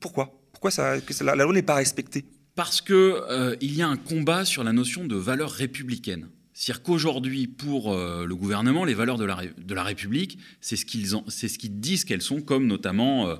[0.00, 0.38] Pourquoi?
[0.52, 0.70] Pourquoi
[1.20, 2.24] la, loi n'est pas respectée?
[2.58, 6.26] Parce qu'il euh, y a un combat sur la notion de valeur républicaine.
[6.54, 10.84] C'est-à-dire qu'aujourd'hui, pour euh, le gouvernement, les valeurs de la, de la République, c'est ce
[10.84, 13.36] qu'ils ce disent qu'elles sont, comme notamment euh,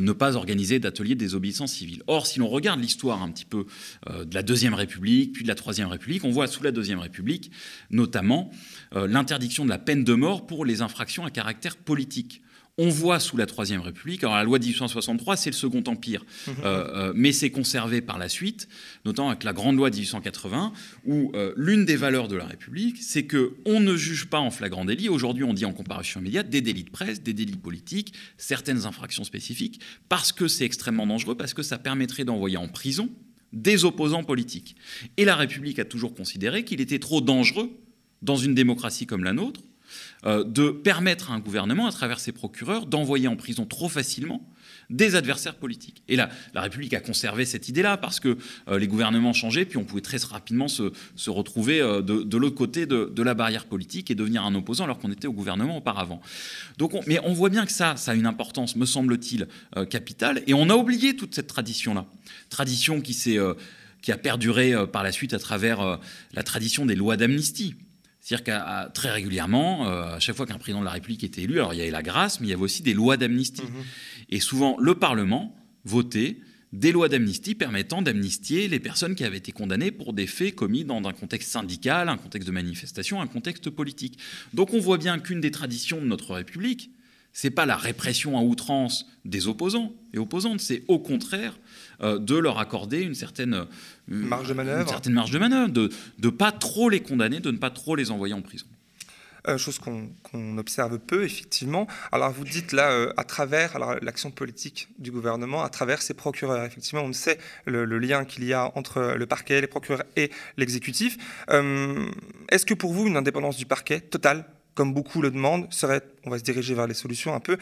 [0.00, 2.04] ne pas organiser d'ateliers de désobéissance civile.
[2.06, 3.66] Or, si l'on regarde l'histoire un petit peu
[4.08, 7.50] de la Deuxième République, puis de la Troisième République, on voit sous la Deuxième République,
[7.90, 8.52] notamment,
[8.92, 12.40] l'interdiction de la peine de mort pour les infractions à caractère politique
[12.80, 16.24] on voit sous la Troisième République, alors la loi de 1863, c'est le Second Empire,
[16.46, 16.54] mhm.
[16.64, 18.68] euh, euh, mais c'est conservé par la suite,
[19.04, 20.72] notamment avec la Grande Loi de 1880,
[21.04, 24.50] où euh, l'une des valeurs de la République, c'est que on ne juge pas en
[24.50, 25.10] flagrant délit.
[25.10, 29.24] Aujourd'hui, on dit en comparution immédiate des délits de presse, des délits politiques, certaines infractions
[29.24, 33.10] spécifiques, parce que c'est extrêmement dangereux, parce que ça permettrait d'envoyer en prison
[33.52, 34.74] des opposants politiques.
[35.18, 37.70] Et la République a toujours considéré qu'il était trop dangereux
[38.22, 39.60] dans une démocratie comme la nôtre
[40.26, 44.46] euh, de permettre à un gouvernement, à travers ses procureurs, d'envoyer en prison trop facilement
[44.90, 46.02] des adversaires politiques.
[46.08, 48.36] Et là, la République a conservé cette idée-là parce que
[48.68, 50.90] euh, les gouvernements changeaient, puis on pouvait très rapidement se,
[51.30, 55.12] retrouver euh, de, l'autre côté de, la barrière politique et devenir un opposant alors qu'on
[55.12, 56.20] était au gouvernement auparavant.
[56.76, 59.46] Donc, mais on voit bien que ça, a une importance, me semble-t-il,
[59.88, 60.42] capitale.
[60.46, 62.06] Et on a oublié toute cette tradition-là.
[62.48, 63.14] Tradition qui,
[64.02, 66.00] qui a perduré par la suite à travers
[66.32, 67.76] la tradition des lois d'amnistie.
[68.30, 71.54] C'est-à-dire qu'à très régulièrement, euh, à chaque fois qu'un président de la République était élu,
[71.54, 73.64] alors il y avait la grâce, mais il y avait aussi des lois d'amnistie.
[73.64, 73.84] Mhm.
[74.28, 75.52] Et souvent, le Parlement
[75.84, 76.36] votait
[76.72, 80.84] des lois d'amnistie permettant d'amnistier les personnes qui avaient été condamnées pour des faits commis
[80.84, 84.16] dans un contexte syndical, un contexte de manifestation, un contexte politique.
[84.54, 86.92] Donc on voit bien qu'une des traditions de notre République,
[87.32, 91.58] c'est pas la répression à outrance des opposants et opposantes, c'est au contraire
[92.00, 93.64] de leur accorder une certaine euh,
[94.08, 95.90] marge de manœuvre, une certaine marge de manœuvre, de
[96.22, 98.66] ne pas trop les condamner, de ne pas trop les envoyer en prison.
[99.48, 101.86] Euh, chose qu'on observe peu, effectivement.
[102.12, 106.62] Alors, vous dites là, à travers l'action politique du gouvernement, à travers ses procureurs.
[106.64, 111.16] Effectivement, on sait le, lien qu'il y a entre le parquet, les procureurs et l'exécutif.
[111.48, 116.30] Est-ce que pour vous, une indépendance du parquet totale, comme beaucoup le demandent, serait, on
[116.30, 117.56] va se diriger vers les solutions un peu,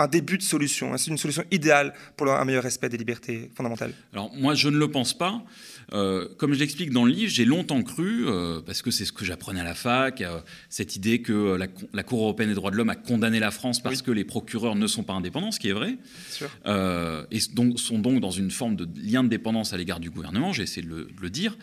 [0.00, 3.92] un début de solution C'est une solution idéale pour un meilleur respect des libertés fondamentales
[4.12, 5.42] Alors moi, je ne le pense pas.
[5.92, 9.12] Euh, comme je l'explique dans le livre, j'ai longtemps cru, euh, parce que c'est ce
[9.12, 11.58] que j'apprenais à la fac, euh, cette idée que
[11.92, 14.74] la, Cour européenne des droits de l'homme a condamné la France parce que les procureurs
[14.74, 15.96] ne sont pas indépendants, ce qui est vrai,
[17.30, 20.52] et donc, sont donc dans une forme de lien de dépendance à l'égard du gouvernement,
[20.52, 21.56] j'ai essayé de le, de le dire.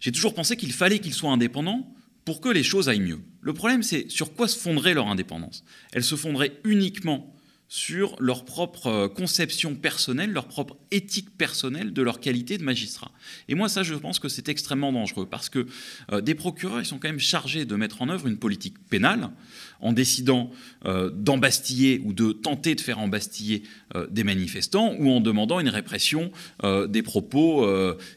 [0.00, 1.92] J'ai toujours pensé qu'il fallait qu'ils soient indépendants
[2.24, 3.20] pour que les choses aillent mieux.
[3.40, 5.64] Le problème, c'est sur quoi se fonderait leur indépendance?
[5.92, 7.34] Elle se fonderait uniquement
[7.74, 13.10] sur leur propre euh, conception personnelle, leur propre éthique personnelle de leur qualité de magistrat.
[13.48, 15.66] Et moi, ça, je pense que c'est extrêmement dangereux parce que
[16.12, 19.30] euh, des procureurs, ils sont quand même chargés de mettre en œuvre une politique pénale
[19.80, 20.50] en décidant
[20.84, 23.62] euh, d'embastiller ou de tenter de faire embastiller
[24.10, 26.30] des manifestants ou en demandant une répression
[26.62, 27.66] des propos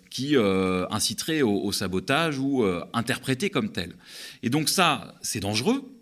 [0.10, 2.64] qui inciteraient au, au, sabotage ou
[2.94, 3.94] interprétés comme tels.
[4.42, 5.95] Et donc ça, c'est dangereux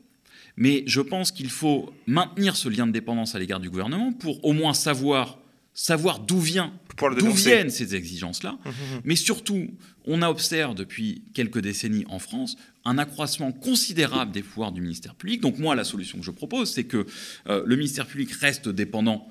[0.56, 4.44] mais je pense qu'il faut maintenir ce lien de dépendance à l'égard du gouvernement pour
[4.46, 5.40] au moins savoir,
[5.74, 6.74] savoir d'où vient,
[7.18, 8.52] d'où viennent ces exigences-là.
[8.52, 9.02] Hum, hum, hum.
[9.04, 9.68] Mais surtout,
[10.06, 15.16] on a observé depuis quelques décennies en France un accroissement considérable des pouvoirs du ministère
[15.16, 15.42] public.
[15.42, 17.06] Donc moi, la solution que je propose, c'est que
[17.48, 19.28] euh, le ministère public reste dépendant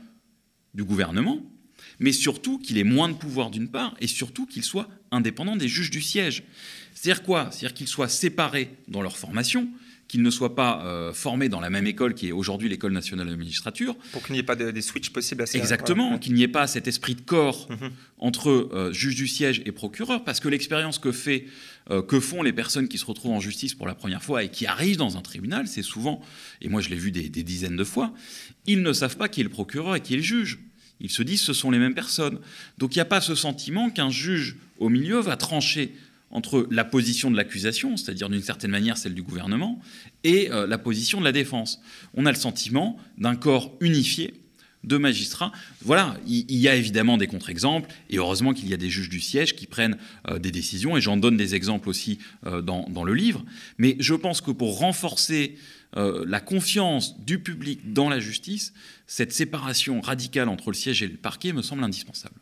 [0.74, 1.42] du gouvernement,
[2.00, 5.68] mais surtout qu'il ait moins de pouvoir d'une part, et surtout qu'il soit indépendant des
[5.68, 6.44] juges du siège.
[6.94, 7.50] C'est-à-dire quoi?
[7.50, 9.68] C'est-à-dire qu'ils soient séparés dans leur formation,
[10.12, 13.30] qu'ils ne soient pas euh, formés dans la même école qui est aujourd'hui l'école nationale
[13.30, 13.96] de magistrature.
[14.12, 16.66] Pour qu'il n'y ait pas de, des switches possibles à Exactement, qu'il n'y ait pas
[16.66, 17.90] cet esprit de corps mhm.
[18.18, 21.46] entre euh, juge du siège et procureur, parce que l'expérience que, fait,
[21.90, 24.50] euh, que font les personnes qui se retrouvent en justice pour la première fois et
[24.50, 26.20] qui arrivent dans un tribunal, c'est souvent,
[26.60, 28.12] et moi je l'ai vu des, des dizaines de fois,
[28.66, 30.58] ils ne savent pas qui est le procureur et qui est le juge.
[31.00, 32.38] Ils se disent ce sont les mêmes personnes.
[32.76, 35.94] Donc il n'y a pas ce sentiment qu'un juge au milieu va trancher
[36.32, 39.80] entre la position de l'accusation, c'est-à-dire d'une certaine manière celle du gouvernement,
[40.24, 41.80] et euh, la position de la défense.
[42.14, 44.34] On a le sentiment d'un corps unifié
[44.82, 45.52] de magistrats.
[45.82, 49.20] Voilà, il, y a évidemment des contre-exemples, et heureusement qu'il y a des juges du
[49.20, 49.96] siège qui prennent
[50.28, 53.44] euh, des décisions, et j'en donne des exemples aussi euh, dans, dans, le livre.
[53.78, 55.56] Mais je pense que pour renforcer
[55.94, 58.72] la confiance du public dans la justice,
[59.06, 62.36] cette séparation radicale entre le siège et le parquet me semble indispensable.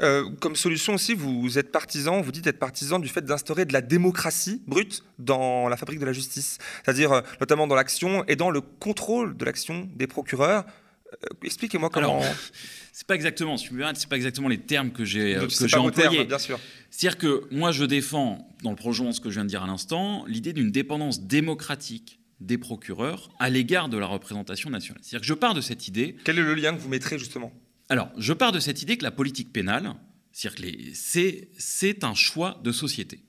[0.00, 3.72] Euh, comme solution aussi, vous êtes partisan, vous dites être partisan du fait d'instaurer de
[3.72, 8.36] la démocratie brute dans la fabrique de la justice, c'est-à-dire euh, notamment dans l'action et
[8.36, 10.64] dans le contrôle de l'action des procureurs.
[11.12, 12.20] Euh, expliquez-moi comment.
[12.92, 16.24] c'est pas exactement, c'est pas exactement les termes que j'ai que employés.
[16.24, 16.60] bien sûr.
[16.90, 19.62] C'est-à-dire que moi, je défends, dans le prolongement de ce que je viens de dire
[19.62, 25.00] à l'instant, l'idée d'une dépendance démocratique des procureurs à l'égard de la représentation nationale.
[25.02, 26.14] C'est-à-dire que je pars de cette idée.
[26.24, 27.52] Quel est le lien que vous mettrez justement?
[27.88, 29.94] Alors, je pars de cette idée que la politique pénale,
[30.32, 33.20] c'est un choix de société.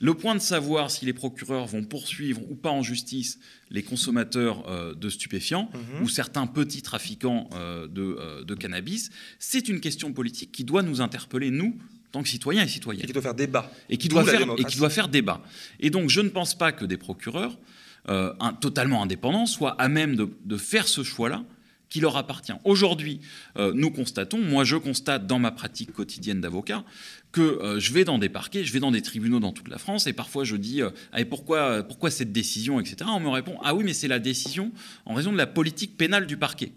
[0.00, 3.40] Le point de savoir si les procureurs vont poursuivre ou pas en justice
[3.70, 6.02] les consommateurs euh, de stupéfiants Mhm.
[6.02, 10.82] ou certains petits trafiquants euh, de, euh, de cannabis, c'est une question politique qui doit
[10.84, 11.76] nous interpeller, nous,
[12.12, 13.72] tant que citoyens et Et citoyennes qui doit faire débat.
[13.90, 15.42] et qui doit faire et qui doit faire débat.
[15.80, 17.58] Et donc je ne pense pas que des procureurs
[18.06, 21.44] un- totalement indépendants soient à même de, de faire ce choix-là
[21.88, 22.52] qui leur appartient.
[22.64, 23.20] Aujourd'hui,
[23.56, 26.84] euh, nous constatons, moi je constate dans ma pratique quotidienne d'avocat
[27.32, 29.78] que euh, je vais dans des parquets, je vais dans des tribunaux dans toute la
[29.78, 33.10] France et parfois je dis euh, et pourquoi, pourquoi cette décision, etc.
[33.12, 34.72] On me répond ah oui mais c'est la décision
[35.06, 36.72] en raison de la politique pénale du parquet.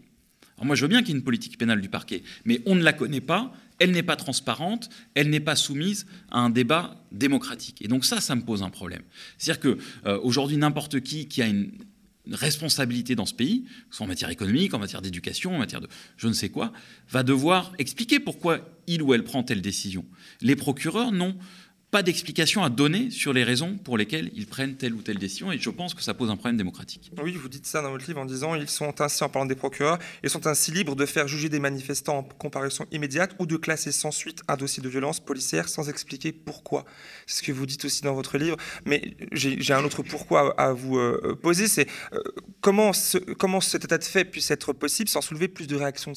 [0.62, 2.76] Alors moi, je veux bien qu'il y ait une politique pénale du parquet, mais on
[2.76, 7.04] ne la connaît pas, elle n'est pas transparente, elle n'est pas soumise à un débat
[7.12, 7.82] démocratique.
[7.82, 9.02] Et donc ça, ça me pose un problème.
[9.39, 11.71] C'est-à-dire que euh, n'importe qui qui a une
[12.31, 15.81] responsabilité dans ce pays, que ce soit en matière économique, en matière d'éducation, en matière
[15.81, 16.71] de je ne sais quoi,
[17.10, 20.05] va devoir expliquer pourquoi il ou elle prend telle décision.
[20.41, 21.38] Les procureurs n'ont
[21.91, 25.51] pas d'explication à donner sur les raisons pour lesquelles ils prennent telle ou telle décision,
[25.51, 27.12] et je pense que ça pose un problème démocratique.
[27.21, 29.56] Oui, vous dites ça dans votre livre en disant ils sont ainsi, en parlant des
[29.56, 33.58] procureurs, ils sont ainsi libres de faire juger des manifestants en comparution immédiate ou de
[33.58, 36.86] classer sans suite un dossier de violence policière sans expliquer pourquoi.
[37.27, 38.56] C'est ce que vous dites aussi dans votre livre.
[38.86, 42.21] Mais j'ai un autre pourquoi à vous euh, poser c'est euh,
[42.62, 42.91] comment,
[43.38, 46.13] comment cet état de fait puisse être possible sans soulever plus de réactions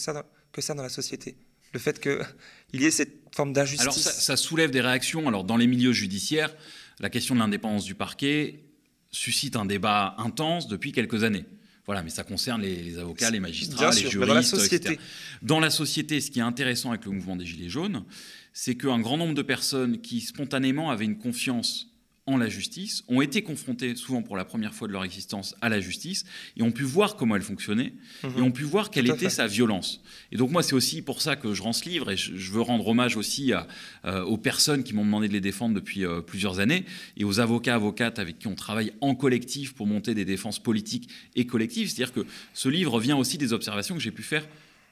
[0.52, 1.36] que ça dans la société?
[1.74, 3.82] Le fait qu'il y ait cette forme d'injustice.
[3.82, 5.28] Alors ça, ça soulève des réactions.
[5.28, 6.54] Alors dans les milieux judiciaires,
[7.00, 8.64] la question de l'indépendance du parquet
[9.10, 11.44] suscite un débat intense depuis quelques années.
[11.86, 14.56] Voilà, mais ça concerne les, les avocats, les magistrats, les juristes, dans la etc.
[14.56, 14.98] société.
[15.42, 18.04] Dans la société, ce qui est intéressant avec le mouvement des Gilets jaunes,
[18.54, 21.93] c'est qu'un grand nombre de personnes qui spontanément avaient une confiance
[22.26, 25.68] en la justice ont été confrontées, souvent pour la première fois de leur existence, à
[25.68, 26.24] la justice
[26.56, 29.30] et ont pu voir comment elle fonctionnait et ont pu voir quelle était fait.
[29.30, 30.02] sa violence.
[30.32, 32.52] Et donc moi, c'est aussi pour ça que je rends ce livre et je, je
[32.52, 33.66] veux rendre hommage aussi à,
[34.06, 36.84] euh, aux personnes qui m'ont demandé de les défendre depuis euh, plusieurs années
[37.16, 41.10] et aux avocats, avocates avec qui on travaille en collectif pour monter des défenses politiques
[41.36, 41.88] et collectives.
[41.90, 44.46] C'est-à-dire que ce livre vient aussi des observations que j'ai pu faire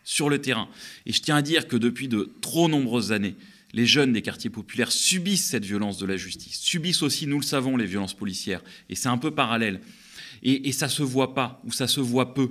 [0.04, 0.68] sur le terrain.
[1.06, 3.36] Et je tiens à dire que depuis de trop nombreuses années,
[3.72, 7.44] les jeunes des quartiers populaires subissent cette violence de la justice, subissent aussi, nous le
[7.44, 8.62] savons, les violences policières.
[8.88, 9.80] Et c'est un peu parallèle.
[10.42, 12.50] Et, et ça se voit pas, ou ça se voit peu.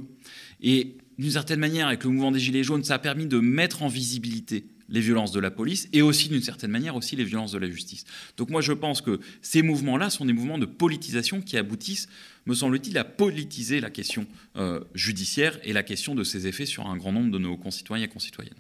[0.62, 3.84] Et d'une certaine manière, avec le mouvement des Gilets jaunes, ça a permis de mettre
[3.84, 7.54] en visibilité les violences de la police et aussi, d'une certaine manière, aussi les violences
[7.54, 8.04] de la justice.
[8.38, 12.08] Donc moi, je pense que ces mouvements-là sont des mouvements de politisation qui aboutissent,
[12.46, 16.88] me semble-t-il, à politiser la question euh, judiciaire et la question de ses effets sur
[16.88, 18.54] un grand nombre de nos concitoyens et concitoyennes.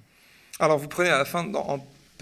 [0.59, 1.43] Alors, vous prenez à la fin,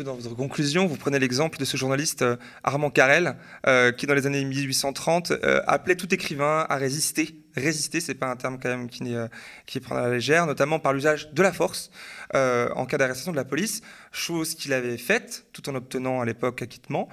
[0.03, 3.35] dans votre conclusion, vous prenez l'exemple de ce journaliste euh, Armand Carrel,
[3.67, 7.35] euh, qui dans les années 1830 euh, appelait tout écrivain à résister.
[7.55, 9.15] Résister, c'est pas un terme quand même qui,
[9.65, 11.89] qui est pris à la légère, notamment par l'usage de la force
[12.33, 13.81] en cas d'arrestation de la police,
[14.11, 17.09] chose qu'il avait faite tout en obtenant à l'époque acquittement.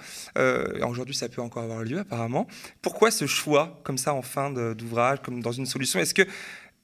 [0.87, 2.47] Aujourd'hui, ça peut encore avoir lieu apparemment.
[2.83, 5.99] Pourquoi ce choix comme ça en fin d'ouvrage, comme dans une solution?
[5.99, 6.27] Est-ce que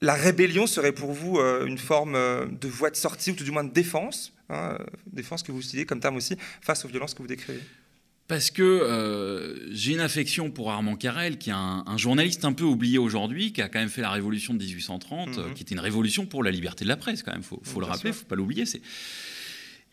[0.00, 2.14] la rébellion serait pour vous une forme
[2.58, 5.60] de voie de sortie ou tout du moins de défense, hein, euh, défense que vous
[5.60, 7.60] utilisez comme terme aussi, face aux violences que vous décrivez
[8.28, 12.52] Parce que euh, j'ai une affection pour Armand Carrel, qui est un, un journaliste un
[12.52, 15.54] peu oublié aujourd'hui, qui a quand même fait la révolution de 1830, euh, Mhm.
[15.54, 17.86] qui était une révolution pour la liberté de la presse, quand même, faut, faut le
[17.86, 18.20] rappeler, sûr.
[18.20, 18.64] faut pas l'oublier.
[18.66, 18.80] C'est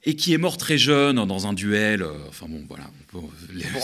[0.05, 2.01] et qui est mort très jeune dans un duel.
[2.03, 2.89] euh, enfin bon, voilà,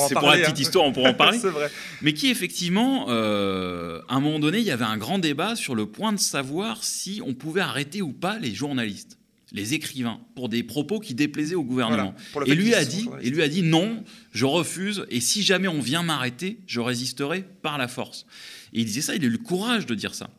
[0.08, 0.62] c'est pour la petite hein.
[0.62, 1.38] histoire, on pourra en parler.
[1.44, 1.70] Vrai.
[2.02, 5.76] Mais qui effectivement, euh, à un moment donné, il y avait un grand débat sur
[5.76, 9.18] le point de savoir si on pouvait arrêter ou pas les journalistes,
[9.56, 12.14] les écrivains, pour des propos qui déplaisaient au gouvernement.
[12.34, 15.06] Voilà, Et lui a dit, et lui a dit non, je refuse.
[15.10, 18.26] Et si jamais on vient m'arrêter, je résisterai par la force.
[18.74, 20.30] Et il disait ça, il a eu le courage de dire ça.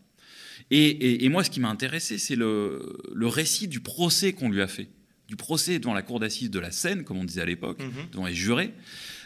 [0.71, 4.51] Et, et- et moi, ce qui m'a intéressé, c'est le, le récit du procès qu'on
[4.51, 4.89] lui a fait,
[5.29, 8.11] du procès devant la cour d'assises de la Seine, comme on disait à l'époque, Mhm.
[8.13, 8.73] devant les jurés,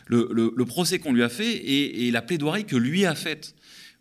[0.06, 3.14] le, le- le procès qu'on lui a fait et, et la plaidoirie que lui a
[3.14, 3.54] faite,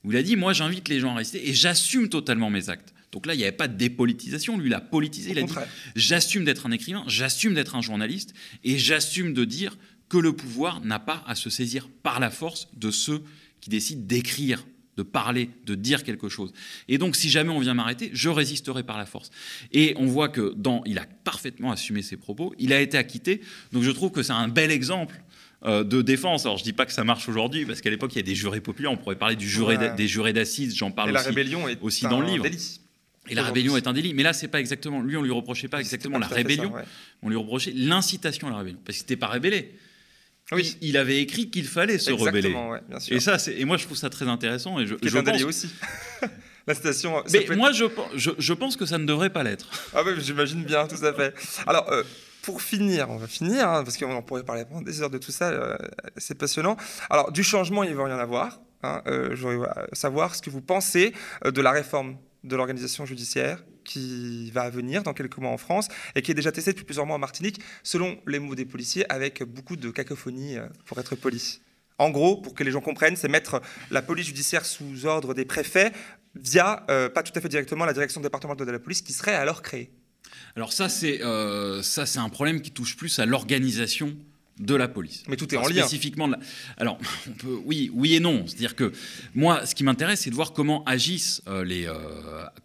[0.03, 2.93] où il a dit moi j'invite les gens à rester et j'assume totalement mes actes.
[3.11, 4.57] Donc là, il n'y avait pas de dépolitisation.
[4.57, 5.29] Lui, il a politisé.
[5.31, 5.53] Au Il a dit.
[5.95, 9.77] J'assume d'être un écrivain, j'assume d'être un journaliste, et j'assume de dire
[10.09, 13.21] que le pouvoir n'a pas à se saisir par la force de ceux
[13.61, 14.65] qui décident d'écrire,
[14.97, 16.51] de parler, de dire quelque chose.
[16.87, 19.29] Et donc, si jamais on vient m'arrêter, je résisterai par la force.
[19.71, 23.41] Et on voit que dans, il a parfaitement assumé ses propos, il a été acquitté.
[23.71, 25.21] Donc, je trouve que c'est un bel exemple.
[25.65, 26.45] euh, de défense.
[26.45, 28.33] Alors je dis pas que ça marche aujourd'hui parce qu'à l'époque il y a des
[28.33, 28.93] jurés populaires.
[28.93, 29.87] On pourrait parler du juré Ouais.
[29.89, 30.73] d'a- des jurés d'assises.
[30.77, 31.27] J'en parle Et la aussi.
[31.27, 32.45] rébellion est aussi un dans le livre.
[33.29, 34.13] Et la rébellion est un délit.
[34.13, 35.01] Mais là c'est pas exactement.
[35.01, 36.71] Lui on lui reprochait pas exactement la ça, rébellion.
[36.73, 36.83] ouais.
[37.21, 39.75] On lui reprochait l'incitation à la rébellion parce qu'il n'était pas rébellé.
[40.51, 42.39] Oui, Il, il avait écrit qu'il fallait se rebeller.
[42.39, 43.15] exactement, ouais, bien sûr.
[43.15, 44.79] Et ça, et moi je trouve ça très intéressant.
[44.79, 45.69] Et je, je un délit pense, aussi.
[46.67, 47.23] la citation.
[47.31, 49.67] mais être- moi je, je, je pense que ça ne devrait pas l'être.
[49.93, 51.35] Ah oui, j'imagine bien, tout à fait.
[51.67, 52.03] Alors, euh,
[52.41, 55.31] pour finir, on va finir, hein, parce qu'on pourrait parler pendant des heures de tout
[55.31, 55.77] ça, euh,
[56.17, 56.77] c'est passionnant.
[57.11, 58.59] Alors, du changement, il ne va rien avoir.
[58.81, 61.13] Hein, euh, je voudrais savoir ce que vous pensez
[61.45, 66.21] de la réforme de l'organisation judiciaire qui va venir dans quelques mois en France et
[66.21, 69.43] qui est déjà testée depuis plusieurs mois en Martinique, selon les mots des policiers, avec
[69.43, 71.61] beaucoup de cacophonie, pour être poli.
[71.97, 75.45] En gros, pour que les gens comprennent, c'est mettre la police judiciaire sous ordre des
[75.45, 75.91] préfets
[76.35, 79.61] via, pas tout à fait directement, la direction départementale de la police qui serait alors
[79.61, 79.91] créée.
[80.55, 84.17] Alors ça, c'est euh, ça, c'est un problème qui touche plus à l'organisation
[84.59, 85.23] de la police.
[85.27, 85.87] Mais tout est en lien.
[85.87, 86.29] Spécifiquement,
[86.77, 88.45] alors on peut, oui, oui et non.
[88.45, 88.91] C'est-à-dire que
[89.33, 91.95] moi, ce qui m'intéresse, c'est de voir comment agissent euh, les, euh,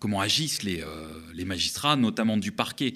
[0.00, 0.84] comment agissent les,
[1.32, 2.94] les magistrats, notamment du parquet,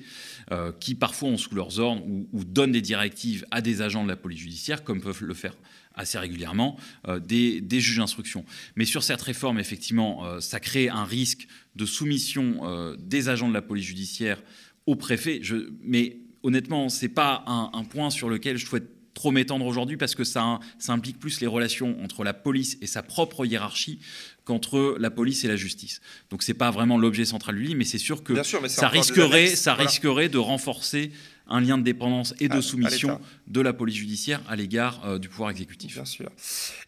[0.80, 4.08] qui parfois ont sous leurs ordres ou, ou, donnent des directives à des agents de
[4.08, 5.54] la police judiciaire, comme peuvent le faire
[5.94, 6.78] assez régulièrement
[7.20, 8.46] des, des, juges d'instruction.
[8.74, 13.60] Mais sur cette réforme, effectivement, ça crée un risque de soumission des agents de la
[13.60, 14.42] police judiciaire
[14.86, 15.40] au préfet.
[15.42, 16.16] Je, mais
[16.48, 20.24] honnêtement, ce n'est pas un, point sur lequel je souhaite trop m'étendre aujourd'hui parce que
[20.24, 23.98] ça, ça, implique plus les relations entre la police et sa propre hiérarchie
[24.44, 26.00] qu'entre la police et la justice.
[26.30, 28.34] Donc c'est pas vraiment l'objet central du livre, mais c'est sûr que
[28.68, 31.12] ça risquerait, ça risquerait de renforcer
[31.48, 35.28] un lien de dépendance et de soumission de la police judiciaire à l'égard euh, du
[35.28, 35.94] pouvoir exécutif.
[35.94, 36.30] Bien sûr.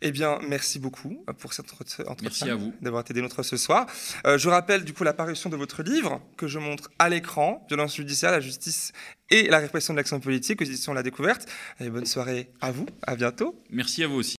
[0.02, 2.04] Eh bien, merci beaucoup euh, pour cet entretien.
[2.22, 2.74] Merci à vous.
[2.82, 3.86] D'avoir été des nôtres ce soir.
[4.26, 7.64] Euh, je rappelle du coup la parution de votre livre que je montre à l'écran,
[7.68, 8.92] Violence judiciaire, la justice
[9.30, 11.48] et la répression de l'action politique aux éditions La Découverte.
[11.80, 13.60] Et bonne soirée à vous, à bientôt.
[13.70, 14.28] Merci à vous aussi.